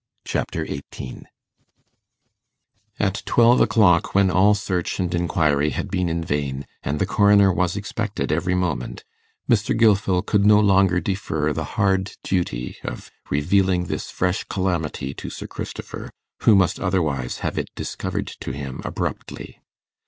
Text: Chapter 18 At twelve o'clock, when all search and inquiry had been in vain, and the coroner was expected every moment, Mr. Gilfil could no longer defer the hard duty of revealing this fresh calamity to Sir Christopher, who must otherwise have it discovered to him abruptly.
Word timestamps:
Chapter 0.25 0.65
18 0.67 1.27
At 2.99 3.21
twelve 3.27 3.61
o'clock, 3.61 4.15
when 4.15 4.31
all 4.31 4.55
search 4.55 4.99
and 4.99 5.13
inquiry 5.13 5.69
had 5.69 5.91
been 5.91 6.09
in 6.09 6.23
vain, 6.23 6.65
and 6.81 6.97
the 6.97 7.05
coroner 7.05 7.53
was 7.53 7.75
expected 7.75 8.31
every 8.31 8.55
moment, 8.55 9.03
Mr. 9.47 9.77
Gilfil 9.77 10.23
could 10.25 10.43
no 10.43 10.59
longer 10.59 10.99
defer 11.01 11.53
the 11.53 11.63
hard 11.77 12.13
duty 12.23 12.77
of 12.83 13.11
revealing 13.29 13.83
this 13.83 14.09
fresh 14.09 14.43
calamity 14.45 15.13
to 15.13 15.29
Sir 15.29 15.45
Christopher, 15.45 16.09
who 16.39 16.55
must 16.55 16.79
otherwise 16.79 17.41
have 17.45 17.59
it 17.59 17.69
discovered 17.75 18.25
to 18.39 18.51
him 18.53 18.81
abruptly. 18.83 19.59